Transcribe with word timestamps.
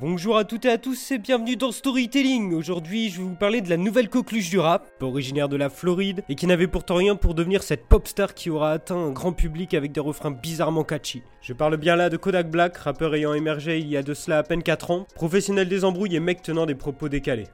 Bonjour 0.00 0.36
à 0.36 0.44
toutes 0.44 0.64
et 0.64 0.70
à 0.70 0.78
tous 0.78 1.10
et 1.10 1.18
bienvenue 1.18 1.56
dans 1.56 1.72
Storytelling. 1.72 2.54
Aujourd'hui, 2.54 3.10
je 3.10 3.18
vais 3.18 3.24
vous 3.24 3.34
parler 3.34 3.60
de 3.60 3.68
la 3.68 3.76
nouvelle 3.76 4.08
coqueluche 4.08 4.48
du 4.48 4.60
rap, 4.60 4.86
originaire 5.00 5.48
de 5.48 5.56
la 5.56 5.70
Floride 5.70 6.22
et 6.28 6.36
qui 6.36 6.46
n'avait 6.46 6.68
pourtant 6.68 6.94
rien 6.94 7.16
pour 7.16 7.34
devenir 7.34 7.64
cette 7.64 7.84
pop 7.84 8.06
star 8.06 8.34
qui 8.34 8.48
aura 8.48 8.70
atteint 8.70 8.96
un 8.96 9.10
grand 9.10 9.32
public 9.32 9.74
avec 9.74 9.90
des 9.90 9.98
refrains 9.98 10.30
bizarrement 10.30 10.84
catchy. 10.84 11.24
Je 11.42 11.52
parle 11.52 11.78
bien 11.78 11.96
là 11.96 12.10
de 12.10 12.16
Kodak 12.16 12.48
Black, 12.48 12.76
rappeur 12.76 13.12
ayant 13.16 13.34
émergé 13.34 13.80
il 13.80 13.88
y 13.88 13.96
a 13.96 14.04
de 14.04 14.14
cela 14.14 14.38
à 14.38 14.42
peine 14.44 14.62
4 14.62 14.92
ans, 14.92 15.06
professionnel 15.16 15.68
des 15.68 15.84
embrouilles 15.84 16.14
et 16.14 16.20
mec 16.20 16.42
tenant 16.42 16.66
des 16.66 16.76
propos 16.76 17.08
décalés. 17.08 17.48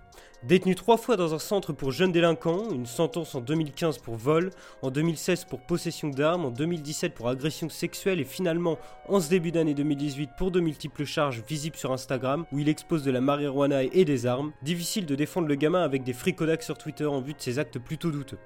Détenu 0.47 0.75
trois 0.75 0.99
fois 0.99 1.17
dans 1.17 1.33
un 1.33 1.39
centre 1.39 1.73
pour 1.73 1.91
jeunes 1.91 2.13
délinquants, 2.13 2.71
une 2.71 2.85
sentence 2.85 3.35
en 3.35 3.41
2015 3.41 3.97
pour 3.97 4.17
vol, 4.17 4.51
en 4.83 4.91
2016 4.91 5.47
pour 5.47 5.61
possession 5.61 6.09
d'armes, 6.09 6.45
en 6.45 6.51
2017 6.51 7.15
pour 7.15 7.31
agression 7.31 7.71
sexuelle 7.71 8.21
et 8.21 8.25
finalement 8.25 8.79
en 9.09 9.21
ce 9.21 9.31
début 9.31 9.53
d'année 9.53 9.73
2018 9.73 10.33
pour 10.37 10.51
de 10.51 10.61
multiples 10.61 11.07
charges 11.07 11.43
visibles 11.49 11.77
sur 11.77 11.93
Instagram 11.93 12.45
où 12.53 12.59
il 12.59 12.69
expose 12.69 13.03
de 13.05 13.11
la 13.11 13.23
marijuana 13.23 13.85
et 13.85 14.05
des 14.05 14.27
armes, 14.27 14.53
difficile 14.61 15.07
de 15.07 15.15
défendre 15.15 15.49
le 15.49 15.55
gamin 15.55 15.83
avec 15.83 16.03
des 16.03 16.13
free 16.13 16.37
sur 16.61 16.77
Twitter 16.77 17.07
en 17.07 17.23
vue 17.23 17.33
de 17.33 17.41
ses 17.41 17.59
actes 17.59 17.79
plutôt 17.79 18.11
douteux. 18.11 18.39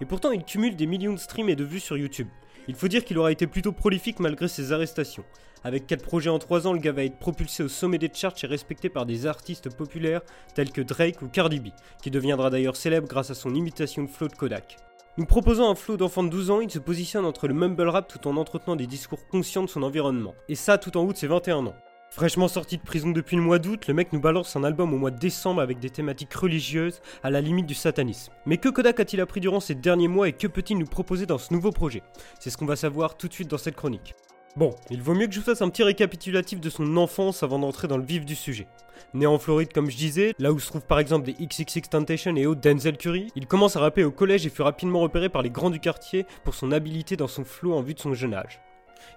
Et 0.00 0.06
pourtant 0.06 0.30
il 0.30 0.44
cumule 0.44 0.76
des 0.76 0.86
millions 0.86 1.12
de 1.12 1.18
streams 1.18 1.50
et 1.50 1.56
de 1.56 1.64
vues 1.64 1.78
sur 1.78 1.98
YouTube. 1.98 2.28
Il 2.66 2.74
faut 2.74 2.88
dire 2.88 3.04
qu'il 3.04 3.18
aura 3.18 3.32
été 3.32 3.46
plutôt 3.46 3.72
prolifique 3.72 4.20
malgré 4.20 4.48
ses 4.48 4.72
arrestations. 4.72 5.24
Avec 5.64 5.86
4 5.86 6.02
projets 6.02 6.30
en 6.30 6.38
3 6.38 6.66
ans, 6.66 6.72
le 6.72 6.78
gars 6.78 6.92
va 6.92 7.04
être 7.04 7.18
propulsé 7.18 7.62
au 7.62 7.68
sommet 7.68 7.98
des 7.98 8.10
charts 8.12 8.34
et 8.42 8.46
respecté 8.46 8.88
par 8.88 9.06
des 9.06 9.26
artistes 9.26 9.74
populaires 9.74 10.22
tels 10.54 10.70
que 10.70 10.82
Drake 10.82 11.22
ou 11.22 11.28
Cardi 11.28 11.60
B, 11.60 11.68
qui 12.02 12.10
deviendra 12.10 12.50
d'ailleurs 12.50 12.76
célèbre 12.76 13.08
grâce 13.08 13.30
à 13.30 13.34
son 13.34 13.54
imitation 13.54 14.02
de 14.02 14.08
flow 14.08 14.28
de 14.28 14.34
Kodak. 14.34 14.76
Nous 15.16 15.26
proposant 15.26 15.70
un 15.70 15.74
flow 15.74 15.96
d'enfant 15.96 16.24
de 16.24 16.28
12 16.28 16.50
ans, 16.50 16.60
il 16.60 16.70
se 16.70 16.78
positionne 16.78 17.24
entre 17.24 17.48
le 17.48 17.54
mumble 17.54 17.88
rap 17.88 18.08
tout 18.08 18.26
en 18.26 18.36
entretenant 18.36 18.76
des 18.76 18.86
discours 18.86 19.26
conscients 19.28 19.62
de 19.62 19.68
son 19.68 19.82
environnement. 19.82 20.34
Et 20.48 20.54
ça 20.54 20.76
tout 20.76 20.96
en 20.96 21.02
haut 21.02 21.12
de 21.12 21.16
ses 21.16 21.28
21 21.28 21.66
ans. 21.66 21.74
Fraîchement 22.14 22.46
sorti 22.46 22.76
de 22.76 22.82
prison 22.82 23.10
depuis 23.10 23.34
le 23.34 23.42
mois 23.42 23.58
d'août, 23.58 23.88
le 23.88 23.92
mec 23.92 24.12
nous 24.12 24.20
balance 24.20 24.54
un 24.54 24.62
album 24.62 24.94
au 24.94 24.98
mois 24.98 25.10
de 25.10 25.18
décembre 25.18 25.60
avec 25.60 25.80
des 25.80 25.90
thématiques 25.90 26.32
religieuses 26.32 27.00
à 27.24 27.30
la 27.30 27.40
limite 27.40 27.66
du 27.66 27.74
satanisme. 27.74 28.32
Mais 28.46 28.56
que 28.56 28.68
Kodak 28.68 29.00
a-t-il 29.00 29.20
appris 29.20 29.40
durant 29.40 29.58
ces 29.58 29.74
derniers 29.74 30.06
mois 30.06 30.28
et 30.28 30.32
que 30.32 30.46
peut-il 30.46 30.78
nous 30.78 30.86
proposer 30.86 31.26
dans 31.26 31.38
ce 31.38 31.52
nouveau 31.52 31.72
projet? 31.72 32.04
C'est 32.38 32.50
ce 32.50 32.56
qu'on 32.56 32.66
va 32.66 32.76
savoir 32.76 33.16
tout 33.16 33.26
de 33.26 33.32
suite 33.32 33.50
dans 33.50 33.58
cette 33.58 33.74
chronique. 33.74 34.14
Bon, 34.54 34.70
il 34.90 35.02
vaut 35.02 35.14
mieux 35.14 35.26
que 35.26 35.32
je 35.32 35.40
vous 35.40 35.44
fasse 35.44 35.60
un 35.60 35.68
petit 35.68 35.82
récapitulatif 35.82 36.60
de 36.60 36.70
son 36.70 36.96
enfance 36.98 37.42
avant 37.42 37.58
d'entrer 37.58 37.88
dans 37.88 37.98
le 37.98 38.04
vif 38.04 38.24
du 38.24 38.36
sujet. 38.36 38.68
Né 39.12 39.26
en 39.26 39.40
Floride 39.40 39.72
comme 39.72 39.90
je 39.90 39.96
disais, 39.96 40.34
là 40.38 40.52
où 40.52 40.60
se 40.60 40.68
trouvent 40.68 40.86
par 40.86 41.00
exemple 41.00 41.26
des 41.26 41.32
XXX 41.32 41.88
Temptation 41.90 42.36
et 42.36 42.46
autres 42.46 42.60
Denzel 42.60 42.96
Curry, 42.96 43.32
il 43.34 43.48
commence 43.48 43.74
à 43.74 43.80
rapper 43.80 44.04
au 44.04 44.12
collège 44.12 44.46
et 44.46 44.50
fut 44.50 44.62
rapidement 44.62 45.00
repéré 45.00 45.30
par 45.30 45.42
les 45.42 45.50
grands 45.50 45.70
du 45.70 45.80
quartier 45.80 46.26
pour 46.44 46.54
son 46.54 46.70
habileté 46.70 47.16
dans 47.16 47.26
son 47.26 47.44
flow 47.44 47.74
en 47.74 47.82
vue 47.82 47.94
de 47.94 47.98
son 47.98 48.14
jeune 48.14 48.34
âge. 48.34 48.60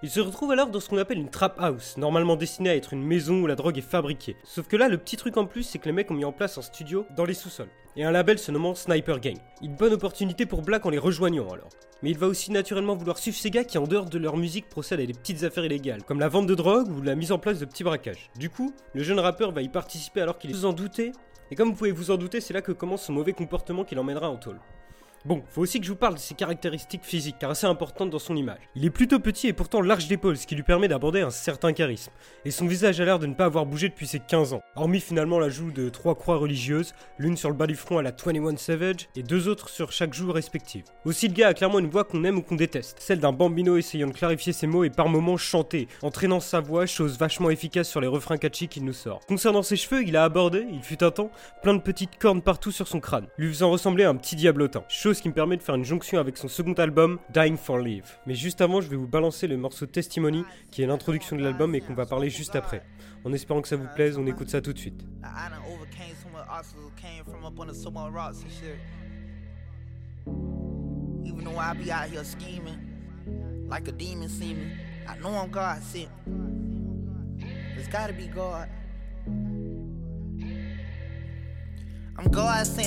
Il 0.02 0.10
se 0.10 0.20
retrouve 0.20 0.52
alors 0.52 0.68
dans 0.68 0.80
ce 0.80 0.88
qu'on 0.88 0.98
appelle 0.98 1.18
une 1.18 1.30
trap 1.30 1.56
house, 1.58 1.96
normalement 1.96 2.36
destinée 2.36 2.70
à 2.70 2.76
être 2.76 2.92
une 2.92 3.02
maison 3.02 3.42
où 3.42 3.46
la 3.46 3.56
drogue 3.56 3.78
est 3.78 3.82
fabriquée. 3.82 4.36
Sauf 4.44 4.68
que 4.68 4.76
là, 4.76 4.88
le 4.88 4.98
petit 4.98 5.16
truc 5.16 5.36
en 5.36 5.46
plus, 5.46 5.64
c'est 5.64 5.78
que 5.78 5.86
les 5.86 5.92
mecs 5.92 6.10
ont 6.10 6.14
mis 6.14 6.24
en 6.24 6.32
place 6.32 6.58
un 6.58 6.62
studio 6.62 7.06
dans 7.16 7.24
les 7.24 7.34
sous-sols. 7.34 7.70
Et 7.96 8.04
un 8.04 8.12
label 8.12 8.38
se 8.38 8.52
nommant 8.52 8.74
Sniper 8.74 9.18
Gang. 9.18 9.38
Une 9.60 9.74
bonne 9.74 9.92
opportunité 9.92 10.46
pour 10.46 10.62
Black 10.62 10.86
en 10.86 10.90
les 10.90 10.98
rejoignant 10.98 11.48
alors. 11.48 11.68
Mais 12.02 12.10
il 12.10 12.18
va 12.18 12.28
aussi 12.28 12.52
naturellement 12.52 12.94
vouloir 12.94 13.18
suivre 13.18 13.36
ces 13.36 13.50
gars 13.50 13.64
qui, 13.64 13.76
en 13.76 13.88
dehors 13.88 14.04
de 14.04 14.18
leur 14.18 14.36
musique, 14.36 14.68
procèdent 14.68 15.00
à 15.00 15.06
des 15.06 15.14
petites 15.14 15.42
affaires 15.42 15.64
illégales, 15.64 16.04
comme 16.04 16.20
la 16.20 16.28
vente 16.28 16.46
de 16.46 16.54
drogue 16.54 16.88
ou 16.90 17.02
la 17.02 17.16
mise 17.16 17.32
en 17.32 17.40
place 17.40 17.58
de 17.58 17.64
petits 17.64 17.82
braquages. 17.82 18.30
Du 18.38 18.50
coup, 18.50 18.72
le 18.94 19.02
jeune 19.02 19.18
rappeur 19.18 19.50
va 19.50 19.62
y 19.62 19.68
participer 19.68 20.20
alors 20.20 20.38
qu'il 20.38 20.50
est 20.50 20.54
vous 20.54 20.64
en 20.64 20.72
douter. 20.72 21.10
Et 21.50 21.56
comme 21.56 21.70
vous 21.70 21.74
pouvez 21.74 21.90
vous 21.90 22.12
en 22.12 22.16
douter, 22.16 22.40
c'est 22.40 22.54
là 22.54 22.62
que 22.62 22.70
commence 22.70 23.02
son 23.02 23.14
mauvais 23.14 23.32
comportement 23.32 23.82
qui 23.82 23.96
l'emmènera 23.96 24.30
en 24.30 24.36
tôle. 24.36 24.60
Bon, 25.24 25.42
faut 25.50 25.62
aussi 25.62 25.80
que 25.80 25.86
je 25.86 25.90
vous 25.90 25.96
parle 25.96 26.14
de 26.14 26.20
ses 26.20 26.34
caractéristiques 26.34 27.04
physiques, 27.04 27.36
car 27.40 27.50
assez 27.50 27.66
importantes 27.66 28.10
dans 28.10 28.20
son 28.20 28.36
image. 28.36 28.60
Il 28.76 28.84
est 28.84 28.90
plutôt 28.90 29.18
petit 29.18 29.48
et 29.48 29.52
pourtant 29.52 29.80
large 29.80 30.06
d'épaule, 30.06 30.36
ce 30.36 30.46
qui 30.46 30.54
lui 30.54 30.62
permet 30.62 30.86
d'aborder 30.86 31.20
un 31.20 31.30
certain 31.30 31.72
charisme. 31.72 32.12
Et 32.44 32.52
son 32.52 32.66
visage 32.66 33.00
a 33.00 33.04
l'air 33.04 33.18
de 33.18 33.26
ne 33.26 33.34
pas 33.34 33.46
avoir 33.46 33.66
bougé 33.66 33.88
depuis 33.88 34.06
ses 34.06 34.20
15 34.20 34.52
ans, 34.52 34.62
hormis 34.76 35.00
finalement 35.00 35.40
l'ajout 35.40 35.72
de 35.72 35.88
trois 35.88 36.14
croix 36.14 36.36
religieuses, 36.36 36.94
l'une 37.18 37.36
sur 37.36 37.48
le 37.48 37.56
bas 37.56 37.66
du 37.66 37.74
front 37.74 37.98
à 37.98 38.02
la 38.02 38.12
21 38.12 38.56
Savage, 38.56 39.08
et 39.16 39.24
deux 39.24 39.48
autres 39.48 39.68
sur 39.70 39.90
chaque 39.90 40.14
joue 40.14 40.30
respective. 40.30 40.84
Aussi, 41.04 41.26
le 41.26 41.34
gars 41.34 41.48
a 41.48 41.54
clairement 41.54 41.80
une 41.80 41.90
voix 41.90 42.04
qu'on 42.04 42.22
aime 42.22 42.38
ou 42.38 42.42
qu'on 42.42 42.54
déteste, 42.54 42.98
celle 43.00 43.18
d'un 43.18 43.32
bambino 43.32 43.76
essayant 43.76 44.06
de 44.08 44.12
clarifier 44.12 44.52
ses 44.52 44.68
mots 44.68 44.84
et 44.84 44.90
par 44.90 45.08
moments 45.08 45.36
chanter, 45.36 45.88
entraînant 46.02 46.40
sa 46.40 46.60
voix, 46.60 46.86
chose 46.86 47.18
vachement 47.18 47.50
efficace 47.50 47.88
sur 47.88 48.00
les 48.00 48.06
refrains 48.06 48.38
catchy 48.38 48.68
qu'il 48.68 48.84
nous 48.84 48.92
sort. 48.92 49.20
Concernant 49.26 49.62
ses 49.62 49.76
cheveux, 49.76 50.04
il 50.06 50.16
a 50.16 50.22
abordé, 50.22 50.64
il 50.72 50.82
fut 50.82 51.02
un 51.02 51.10
temps, 51.10 51.32
plein 51.62 51.74
de 51.74 51.80
petites 51.80 52.18
cornes 52.18 52.42
partout 52.42 52.70
sur 52.70 52.86
son 52.86 53.00
crâne, 53.00 53.26
lui 53.36 53.48
faisant 53.48 53.70
ressembler 53.70 54.04
à 54.04 54.10
un 54.10 54.14
petit 54.14 54.36
diablotin 54.36 54.84
ce 55.14 55.22
qui 55.22 55.28
me 55.28 55.34
permet 55.34 55.56
de 55.56 55.62
faire 55.62 55.74
une 55.74 55.84
jonction 55.84 56.18
avec 56.18 56.36
son 56.36 56.48
second 56.48 56.72
album, 56.74 57.18
Dying 57.32 57.56
for 57.56 57.78
Live. 57.78 58.18
Mais 58.26 58.34
juste 58.34 58.60
avant, 58.60 58.80
je 58.80 58.88
vais 58.88 58.96
vous 58.96 59.06
balancer 59.06 59.46
le 59.46 59.56
morceau 59.56 59.86
Testimony, 59.86 60.44
qui 60.70 60.82
est 60.82 60.86
l'introduction 60.86 61.36
de 61.36 61.42
l'album 61.42 61.74
et 61.74 61.80
qu'on 61.80 61.94
va 61.94 62.06
parler 62.06 62.30
juste 62.30 62.56
après. 62.56 62.82
En 63.24 63.32
espérant 63.32 63.60
que 63.62 63.68
ça 63.68 63.76
vous 63.76 63.88
plaise, 63.94 64.18
on 64.18 64.26
écoute 64.26 64.48
ça 64.48 64.60
tout 64.60 64.72
de 64.72 64.78
suite. 64.78 65.04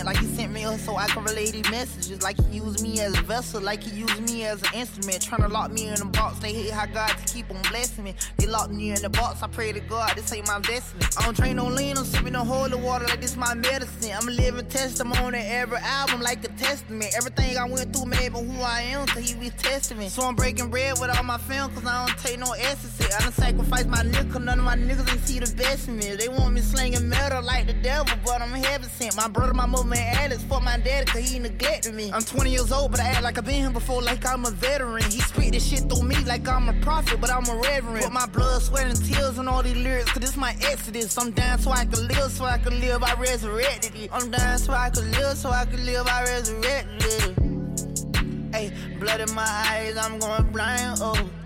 Like 0.06 0.18
he 0.18 0.26
sent 0.28 0.52
me 0.52 0.64
so 0.78 0.96
I 0.96 1.08
can 1.08 1.24
relay 1.24 1.52
these 1.52 1.70
messages. 1.70 2.22
Like 2.22 2.38
he 2.46 2.58
used 2.58 2.82
me 2.82 3.00
as 3.00 3.18
a 3.18 3.22
vessel, 3.22 3.62
like 3.62 3.84
he 3.84 4.00
used 4.00 4.22
me 4.30 4.46
as 4.46 4.62
an 4.64 4.74
instrument. 4.74 5.22
Trying 5.22 5.42
to 5.42 5.48
lock 5.48 5.72
me 5.72 5.88
in 5.88 6.02
a 6.02 6.06
box, 6.06 6.40
they 6.40 6.54
hate 6.54 6.72
how 6.72 6.86
God 6.86 7.10
to 7.10 7.34
keep 7.34 7.50
on 7.50 7.62
blessing 7.70 8.04
me. 8.04 8.16
They 8.38 8.48
locked 8.48 8.72
me 8.72 8.92
in 8.92 9.02
the 9.02 9.10
box, 9.10 9.42
I 9.44 9.48
pray 9.48 9.72
to 9.72 9.80
God, 9.80 10.14
this 10.16 10.32
ain't 10.34 10.48
my 10.48 10.60
destiny. 10.60 11.06
I 11.18 11.26
don't 11.26 11.36
drink 11.36 11.56
no 11.56 11.68
lean, 11.68 11.98
I'm 11.98 12.06
sipping 12.06 12.34
no 12.34 12.44
holy 12.44 12.76
water 12.76 13.06
like 13.06 13.22
this 13.22 13.36
my 13.38 13.54
medicine. 13.54 14.12
I'm 14.14 14.28
a 14.28 14.32
living 14.32 14.68
testimony, 14.68 15.40
every 15.40 15.78
album 15.78 16.22
like 16.22 16.44
a 16.44 16.50
testament. 16.50 17.12
Everything 17.16 17.58
I 17.58 17.66
went 17.66 17.96
through 17.96 18.06
made 18.06 18.34
me 18.34 18.44
who 18.44 18.62
I 18.62 18.82
am, 18.82 19.08
till 19.08 19.22
he 19.22 19.36
be 19.36 19.50
testing 19.50 19.98
me. 19.98 20.10
So 20.10 20.24
I'm 20.24 20.36
breaking 20.36 20.70
bread 20.70 21.00
with 21.00 21.16
all 21.16 21.24
my 21.24 21.38
fam, 21.38 21.74
cause 21.74 21.86
I 21.86 22.06
don't 22.06 22.18
take 22.18 22.40
no 22.40 22.52
essence. 22.54 22.91
I 23.14 23.20
done 23.20 23.34
sacrificed 23.34 23.88
my 23.88 24.04
nigga, 24.04 24.42
none 24.42 24.60
of 24.60 24.66
my 24.66 24.76
niggas 24.76 25.12
ain't 25.12 25.28
see 25.28 25.40
the 25.40 25.54
best 25.56 25.90
in 25.90 25.98
me. 25.98 26.16
They 26.16 26.30
want 26.30 26.54
me 26.54 26.62
slinging 26.62 27.10
metal 27.10 27.44
like 27.44 27.68
the 27.68 27.74
devil, 27.74 28.16
but 28.24 28.42
I'm 28.42 28.52
heaven 28.52 28.90
sent. 28.90 29.18
My 29.18 29.28
brother, 29.28 29.54
my 29.54 29.66
mother, 29.66 29.84
man, 29.84 30.16
Alex, 30.16 30.44
for 30.44 30.62
my 30.62 30.78
daddy, 30.78 31.06
cause 31.06 31.30
he 31.30 31.40
neglected 31.40 31.94
me. 31.94 32.12
I'm 32.14 32.24
20 32.24 32.50
years 32.50 32.72
old, 32.72 32.92
but 32.92 33.02
I 33.02 33.08
act 33.10 33.24
like 33.24 33.38
I've 33.38 33.46
been 33.46 33.56
here 33.56 33.70
before, 33.70 34.02
like 34.02 34.26
I'm 34.26 34.46
a 34.46 34.52
veteran. 34.52 35.04
He 35.04 35.20
speak 35.20 35.52
this 35.52 35.68
shit 35.68 35.90
through 35.90 36.04
me 36.04 36.16
like 36.26 36.48
I'm 36.48 36.70
a 36.70 36.74
prophet, 36.82 37.20
but 37.20 37.30
I'm 37.30 37.46
a 37.50 37.56
reverend. 37.56 38.04
Put 38.04 38.14
my 38.14 38.28
blood, 38.28 38.62
sweat, 38.62 38.88
and 38.88 39.06
tears 39.06 39.38
on 39.38 39.48
all 39.48 39.62
these 39.62 39.76
lyrics, 39.76 40.12
cause 40.12 40.22
this 40.22 40.38
my 40.38 40.56
exodus. 40.62 41.18
I'm 41.18 41.32
down 41.32 41.60
so 41.60 41.72
I 41.72 41.86
can 41.86 42.08
live, 42.08 42.32
so 42.32 42.46
I 42.46 42.58
can 42.60 42.80
live, 42.80 43.04
I 43.04 43.14
resurrected 43.16 43.96
it. 43.96 44.10
I'm 44.14 44.32
down 44.32 44.58
so 44.58 44.74
I 44.74 44.90
can 44.90 45.12
live, 45.12 45.38
so 45.38 45.50
I 45.50 45.66
can 45.66 45.86
live, 45.86 46.08
I 46.08 46.24
resurrected 46.24 47.04
it. 47.04 48.56
Hey, 48.56 48.72
blood 49.00 49.20
in 49.22 49.34
my 49.34 49.44
eyes, 49.44 49.98
I'm 49.98 50.20
going 50.20 50.52
blind, 50.52 51.00
oh. 51.02 51.41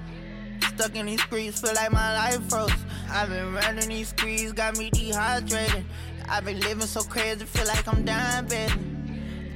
Stuck 0.76 0.96
in 0.96 1.06
these 1.06 1.22
streets, 1.22 1.62
feel 1.62 1.74
like 1.74 1.92
my 1.92 2.14
life 2.16 2.50
froze. 2.50 2.72
I've 3.10 3.30
been 3.30 3.54
running 3.54 3.88
these 3.88 4.10
streets, 4.10 4.52
got 4.52 4.78
me 4.78 4.90
dehydrated. 4.90 5.86
I've 6.28 6.44
been 6.44 6.60
living 6.60 6.86
so 6.86 7.02
crazy, 7.02 7.46
feel 7.46 7.66
like 7.66 7.88
I'm 7.88 8.04
dying, 8.04 8.46
baby. 8.48 8.74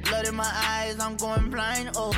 Blood 0.03 0.28
in 0.28 0.35
my 0.35 0.50
eyes, 0.50 0.97
I'm 1.00 1.18
going 1.18 1.50
blind, 1.50 1.91
oh. 1.96 2.16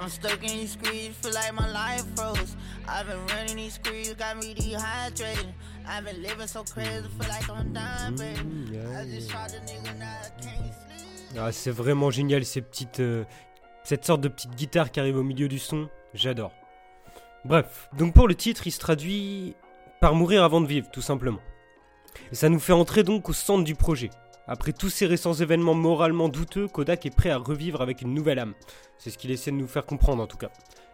I'm 0.00 0.08
stuck 0.08 0.42
in 0.42 0.58
these 0.58 0.72
screens, 0.72 1.14
feel 1.16 1.32
like 1.32 1.54
my 1.54 1.70
life 1.70 2.04
froze. 2.16 2.56
I've 2.88 3.06
been 3.06 3.24
running 3.28 3.56
these 3.56 3.78
got 4.18 4.36
me 4.38 4.54
dehydrated. 4.54 5.54
I've 5.86 6.04
been 6.04 6.20
living 6.20 6.48
so 6.48 6.64
crazy, 6.64 7.04
feel 7.20 7.28
like 7.28 7.48
I'm 7.48 7.72
dying, 7.72 8.16
baby. 8.16 8.72
Yeah, 8.72 9.00
I 9.00 9.04
just 9.04 9.30
shot 9.30 9.54
a 9.54 9.60
nigga, 9.60 9.98
now 10.00 10.18
I 10.20 10.42
can't 10.42 10.74
sleep. 10.88 11.38
Ah, 11.38 11.52
c'est 11.52 11.70
vraiment 11.70 12.10
génial 12.10 12.44
ces 12.44 12.60
petites. 12.60 12.98
Euh, 12.98 13.24
cette 13.84 14.04
sorte 14.04 14.20
de 14.20 14.28
petite 14.28 14.54
guitare 14.56 14.90
qui 14.90 14.98
arrive 15.00 15.16
au 15.16 15.22
milieu 15.22 15.48
du 15.48 15.58
son. 15.58 15.88
J'adore. 16.14 16.52
Bref, 17.44 17.88
donc 17.98 18.14
pour 18.14 18.28
le 18.28 18.34
titre, 18.34 18.66
il 18.66 18.70
se 18.70 18.78
traduit 18.78 19.56
par 20.00 20.14
mourir 20.14 20.44
avant 20.44 20.60
de 20.60 20.66
vivre, 20.66 20.88
tout 20.92 21.02
simplement. 21.02 21.40
Et 22.30 22.34
ça 22.34 22.48
nous 22.48 22.60
fait 22.60 22.72
entrer 22.72 23.02
donc 23.02 23.28
au 23.28 23.32
centre 23.32 23.64
du 23.64 23.74
projet. 23.74 24.10
Après 24.46 24.72
tous 24.72 24.90
ces 24.90 25.06
récents 25.06 25.34
événements 25.34 25.74
moralement 25.74 26.28
douteux, 26.28 26.68
Kodak 26.68 27.06
est 27.06 27.14
prêt 27.14 27.30
à 27.30 27.38
revivre 27.38 27.80
avec 27.80 28.02
une 28.02 28.14
nouvelle 28.14 28.38
âme. 28.38 28.54
C'est 28.98 29.10
ce 29.10 29.18
qu'il 29.18 29.30
essaie 29.30 29.50
de 29.50 29.56
nous 29.56 29.66
faire 29.66 29.86
comprendre 29.86 30.22
en 30.22 30.26
tout 30.26 30.36
cas. 30.36 30.50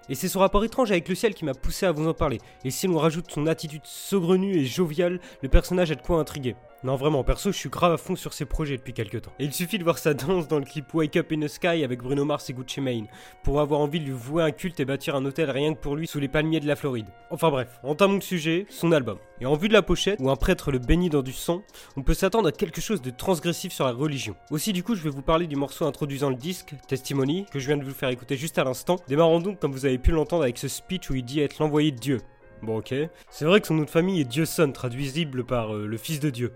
Et 0.08 0.14
c'est 0.14 0.28
son 0.28 0.40
rapport 0.40 0.64
étrange 0.64 0.90
avec 0.90 1.08
le 1.08 1.14
ciel 1.14 1.34
qui 1.34 1.44
m'a 1.44 1.54
poussé 1.54 1.84
à 1.84 1.92
vous 1.92 2.08
en 2.08 2.14
parler. 2.14 2.40
Et 2.64 2.70
si 2.70 2.86
l'on 2.86 2.98
rajoute 2.98 3.30
son 3.30 3.46
attitude 3.46 3.82
saugrenue 3.84 4.56
et 4.56 4.64
joviale, 4.64 5.20
le 5.42 5.48
personnage 5.48 5.90
a 5.90 5.94
de 5.94 6.02
quoi 6.02 6.18
intriguer. 6.18 6.56
Non 6.84 6.94
vraiment, 6.94 7.24
perso, 7.24 7.50
je 7.50 7.56
suis 7.56 7.70
grave 7.70 7.92
à 7.92 7.96
fond 7.96 8.14
sur 8.14 8.32
ses 8.32 8.44
projets 8.44 8.76
depuis 8.76 8.92
quelques 8.92 9.22
temps. 9.22 9.32
Et 9.40 9.44
il 9.46 9.52
suffit 9.52 9.78
de 9.78 9.82
voir 9.82 9.98
sa 9.98 10.14
danse 10.14 10.46
dans 10.46 10.60
le 10.60 10.64
clip 10.64 10.94
Wake 10.94 11.16
Up 11.16 11.32
in 11.32 11.40
the 11.40 11.48
Sky 11.48 11.82
avec 11.82 12.00
Bruno 12.00 12.24
Mars 12.24 12.48
et 12.50 12.52
Gucci 12.52 12.80
Mane 12.80 13.08
pour 13.42 13.60
avoir 13.60 13.80
envie 13.80 13.98
de 13.98 14.04
lui 14.04 14.12
vouer 14.12 14.44
un 14.44 14.52
culte 14.52 14.78
et 14.78 14.84
bâtir 14.84 15.16
un 15.16 15.24
hôtel 15.24 15.50
rien 15.50 15.74
que 15.74 15.80
pour 15.80 15.96
lui 15.96 16.06
sous 16.06 16.20
les 16.20 16.28
palmiers 16.28 16.60
de 16.60 16.68
la 16.68 16.76
Floride. 16.76 17.06
Enfin 17.30 17.50
bref, 17.50 17.80
entamons 17.82 18.14
le 18.14 18.20
sujet, 18.20 18.64
son 18.68 18.92
album. 18.92 19.18
Et 19.40 19.46
en 19.46 19.56
vue 19.56 19.66
de 19.66 19.72
la 19.72 19.82
pochette, 19.82 20.20
où 20.20 20.30
un 20.30 20.36
prêtre 20.36 20.70
le 20.70 20.78
bénit 20.78 21.10
dans 21.10 21.22
du 21.22 21.32
sang, 21.32 21.64
on 21.96 22.02
peut 22.02 22.14
s'attendre 22.14 22.46
à 22.46 22.52
quelque 22.52 22.80
chose 22.80 23.02
de 23.02 23.10
transgressif 23.10 23.72
sur 23.72 23.84
la 23.84 23.92
religion. 23.92 24.36
Aussi 24.52 24.72
du 24.72 24.84
coup, 24.84 24.94
je 24.94 25.02
vais 25.02 25.10
vous 25.10 25.22
parler 25.22 25.48
du 25.48 25.56
morceau 25.56 25.84
introduisant 25.84 26.30
le 26.30 26.36
disque, 26.36 26.74
Testimony, 26.86 27.46
que 27.50 27.58
je 27.58 27.66
viens 27.66 27.76
de 27.76 27.84
vous 27.84 27.92
faire 27.92 28.10
écouter 28.10 28.36
juste 28.36 28.56
à 28.56 28.62
l'instant. 28.62 29.00
Démarrons 29.08 29.40
donc 29.40 29.58
comme 29.58 29.72
vous 29.72 29.84
avez 29.84 29.98
pu 29.98 30.12
l'entendre 30.12 30.44
avec 30.44 30.58
ce 30.58 30.68
speech 30.68 31.10
où 31.10 31.16
il 31.16 31.24
dit 31.24 31.40
être 31.40 31.58
l'envoyé 31.58 31.90
de 31.90 31.98
Dieu. 31.98 32.20
Bon 32.62 32.78
ok. 32.78 32.94
C'est 33.30 33.44
vrai 33.44 33.60
que 33.60 33.66
son 33.66 33.74
nom 33.74 33.84
de 33.84 33.90
famille 33.90 34.20
est 34.20 34.24
Dieuson, 34.24 34.70
traduisible 34.70 35.44
par 35.44 35.74
euh, 35.74 35.86
le 35.86 35.96
fils 35.96 36.20
de 36.20 36.30
Dieu. 36.30 36.52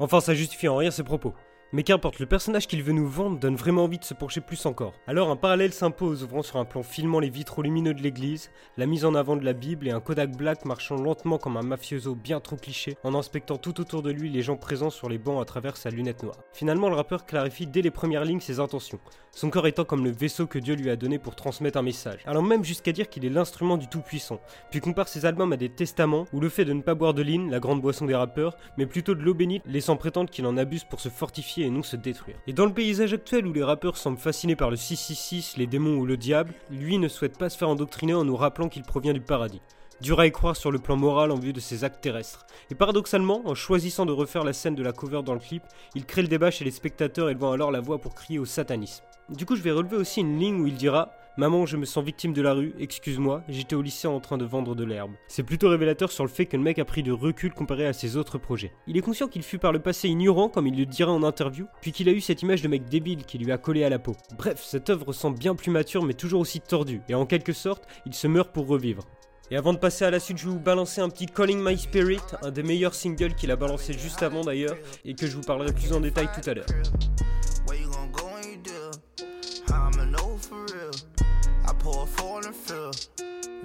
Enfin, 0.00 0.20
ça 0.20 0.34
justifie 0.34 0.66
en 0.66 0.76
rien 0.76 0.90
ses 0.90 1.04
propos. 1.04 1.34
Mais 1.72 1.84
qu'importe, 1.84 2.18
le 2.18 2.26
personnage 2.26 2.66
qu'il 2.66 2.82
veut 2.82 2.92
nous 2.92 3.06
vendre 3.06 3.38
donne 3.38 3.54
vraiment 3.54 3.84
envie 3.84 4.00
de 4.00 4.04
se 4.04 4.12
pencher 4.12 4.40
plus 4.40 4.66
encore. 4.66 4.94
Alors 5.06 5.30
un 5.30 5.36
parallèle 5.36 5.72
s'impose, 5.72 6.24
ouvrant 6.24 6.42
sur 6.42 6.56
un 6.56 6.64
plan 6.64 6.82
filmant 6.82 7.20
les 7.20 7.30
vitraux 7.30 7.62
lumineux 7.62 7.94
de 7.94 8.02
l'église, 8.02 8.50
la 8.76 8.86
mise 8.86 9.04
en 9.04 9.14
avant 9.14 9.36
de 9.36 9.44
la 9.44 9.52
Bible 9.52 9.86
et 9.86 9.92
un 9.92 10.00
Kodak 10.00 10.36
Black 10.36 10.64
marchant 10.64 10.96
lentement 10.96 11.38
comme 11.38 11.56
un 11.56 11.62
mafioso 11.62 12.16
bien 12.16 12.40
trop 12.40 12.56
cliché, 12.56 12.96
en 13.04 13.14
inspectant 13.14 13.56
tout 13.56 13.80
autour 13.80 14.02
de 14.02 14.10
lui 14.10 14.30
les 14.30 14.42
gens 14.42 14.56
présents 14.56 14.90
sur 14.90 15.08
les 15.08 15.18
bancs 15.18 15.40
à 15.40 15.44
travers 15.44 15.76
sa 15.76 15.90
lunette 15.90 16.24
noire. 16.24 16.38
Finalement, 16.52 16.88
le 16.88 16.96
rappeur 16.96 17.24
clarifie 17.24 17.68
dès 17.68 17.82
les 17.82 17.92
premières 17.92 18.24
lignes 18.24 18.40
ses 18.40 18.58
intentions, 18.58 18.98
son 19.30 19.48
corps 19.48 19.68
étant 19.68 19.84
comme 19.84 20.02
le 20.02 20.10
vaisseau 20.10 20.48
que 20.48 20.58
Dieu 20.58 20.74
lui 20.74 20.90
a 20.90 20.96
donné 20.96 21.20
pour 21.20 21.36
transmettre 21.36 21.78
un 21.78 21.82
message, 21.82 22.22
allant 22.26 22.42
même 22.42 22.64
jusqu'à 22.64 22.90
dire 22.90 23.08
qu'il 23.08 23.24
est 23.24 23.30
l'instrument 23.30 23.76
du 23.76 23.86
Tout-Puissant, 23.86 24.40
puis 24.72 24.80
compare 24.80 25.06
ses 25.06 25.24
albums 25.24 25.52
à 25.52 25.56
des 25.56 25.68
testaments 25.68 26.26
où 26.32 26.40
le 26.40 26.48
fait 26.48 26.64
de 26.64 26.72
ne 26.72 26.82
pas 26.82 26.96
boire 26.96 27.14
de 27.14 27.22
l'in, 27.22 27.48
la 27.48 27.60
grande 27.60 27.80
boisson 27.80 28.06
des 28.06 28.14
rappeurs, 28.16 28.56
mais 28.76 28.86
plutôt 28.86 29.14
de 29.14 29.22
l'eau 29.22 29.34
bénite, 29.34 29.62
laissant 29.66 29.96
prétendre 29.96 30.30
qu'il 30.30 30.46
en 30.46 30.56
abuse 30.56 30.82
pour 30.82 30.98
se 30.98 31.08
fortifier 31.08 31.59
et 31.62 31.70
non 31.70 31.82
se 31.82 31.96
détruire. 31.96 32.36
Et 32.46 32.52
dans 32.52 32.66
le 32.66 32.72
paysage 32.72 33.12
actuel 33.12 33.46
où 33.46 33.52
les 33.52 33.62
rappeurs 33.62 33.96
semblent 33.96 34.18
fascinés 34.18 34.56
par 34.56 34.70
le 34.70 34.76
666, 34.76 35.56
les 35.56 35.66
démons 35.66 35.98
ou 35.98 36.06
le 36.06 36.16
diable, 36.16 36.54
lui 36.70 36.98
ne 36.98 37.08
souhaite 37.08 37.38
pas 37.38 37.50
se 37.50 37.58
faire 37.58 37.68
endoctriner 37.68 38.14
en 38.14 38.24
nous 38.24 38.36
rappelant 38.36 38.68
qu'il 38.68 38.82
provient 38.82 39.12
du 39.12 39.20
paradis. 39.20 39.60
Dur 40.00 40.18
à 40.18 40.26
y 40.26 40.32
croire 40.32 40.56
sur 40.56 40.70
le 40.70 40.78
plan 40.78 40.96
moral 40.96 41.30
en 41.30 41.38
vue 41.38 41.52
de 41.52 41.60
ses 41.60 41.84
actes 41.84 42.00
terrestres. 42.00 42.46
Et 42.70 42.74
paradoxalement, 42.74 43.42
en 43.44 43.54
choisissant 43.54 44.06
de 44.06 44.12
refaire 44.12 44.44
la 44.44 44.54
scène 44.54 44.74
de 44.74 44.82
la 44.82 44.92
cover 44.92 45.22
dans 45.22 45.34
le 45.34 45.40
clip, 45.40 45.62
il 45.94 46.06
crée 46.06 46.22
le 46.22 46.28
débat 46.28 46.50
chez 46.50 46.64
les 46.64 46.70
spectateurs 46.70 47.28
élevant 47.28 47.52
alors 47.52 47.70
la 47.70 47.80
voix 47.80 47.98
pour 47.98 48.14
crier 48.14 48.38
au 48.38 48.46
satanisme. 48.46 49.04
Du 49.28 49.44
coup, 49.44 49.56
je 49.56 49.62
vais 49.62 49.70
relever 49.70 49.96
aussi 49.96 50.20
une 50.20 50.38
ligne 50.38 50.60
où 50.60 50.66
il 50.66 50.74
dira 50.74 51.12
Maman, 51.40 51.64
je 51.64 51.78
me 51.78 51.86
sens 51.86 52.04
victime 52.04 52.34
de 52.34 52.42
la 52.42 52.52
rue, 52.52 52.74
excuse-moi, 52.78 53.42
j'étais 53.48 53.74
au 53.74 53.80
lycée 53.80 54.06
en 54.06 54.20
train 54.20 54.36
de 54.36 54.44
vendre 54.44 54.74
de 54.74 54.84
l'herbe. 54.84 55.12
C'est 55.26 55.42
plutôt 55.42 55.70
révélateur 55.70 56.12
sur 56.12 56.22
le 56.22 56.28
fait 56.28 56.44
que 56.44 56.58
le 56.58 56.62
mec 56.62 56.78
a 56.78 56.84
pris 56.84 57.02
de 57.02 57.12
recul 57.12 57.54
comparé 57.54 57.86
à 57.86 57.94
ses 57.94 58.18
autres 58.18 58.36
projets. 58.36 58.74
Il 58.86 58.98
est 58.98 59.00
conscient 59.00 59.26
qu'il 59.26 59.42
fut 59.42 59.56
par 59.56 59.72
le 59.72 59.78
passé 59.78 60.10
ignorant, 60.10 60.50
comme 60.50 60.66
il 60.66 60.76
le 60.76 60.84
dirait 60.84 61.10
en 61.10 61.22
interview, 61.22 61.64
puis 61.80 61.92
qu'il 61.92 62.10
a 62.10 62.12
eu 62.12 62.20
cette 62.20 62.42
image 62.42 62.60
de 62.60 62.68
mec 62.68 62.84
débile 62.90 63.24
qui 63.24 63.38
lui 63.38 63.52
a 63.52 63.56
collé 63.56 63.84
à 63.84 63.88
la 63.88 63.98
peau. 63.98 64.14
Bref, 64.36 64.62
cette 64.62 64.90
œuvre 64.90 65.14
semble 65.14 65.38
bien 65.38 65.54
plus 65.54 65.70
mature 65.70 66.04
mais 66.04 66.12
toujours 66.12 66.42
aussi 66.42 66.60
tordue, 66.60 67.00
et 67.08 67.14
en 67.14 67.24
quelque 67.24 67.54
sorte, 67.54 67.84
il 68.04 68.12
se 68.12 68.26
meurt 68.26 68.52
pour 68.52 68.66
revivre. 68.66 69.04
Et 69.50 69.56
avant 69.56 69.72
de 69.72 69.78
passer 69.78 70.04
à 70.04 70.10
la 70.10 70.20
suite, 70.20 70.36
je 70.36 70.44
vais 70.44 70.52
vous 70.52 70.60
balancer 70.60 71.00
un 71.00 71.08
petit 71.08 71.24
Calling 71.24 71.62
My 71.64 71.78
Spirit, 71.78 72.20
un 72.42 72.50
des 72.50 72.62
meilleurs 72.62 72.94
singles 72.94 73.34
qu'il 73.34 73.50
a 73.50 73.56
balancé 73.56 73.94
juste 73.94 74.22
avant 74.22 74.42
d'ailleurs, 74.42 74.76
et 75.06 75.14
que 75.14 75.26
je 75.26 75.36
vous 75.36 75.42
parlerai 75.42 75.72
plus 75.72 75.94
en 75.94 76.00
détail 76.00 76.28
tout 76.34 76.50
à 76.50 76.52
l'heure. 76.52 76.66
Pour 82.50 82.50
a 82.50 82.52
four 82.52 82.76
in 82.80 82.90
the 82.90 82.98
field. 82.98 83.08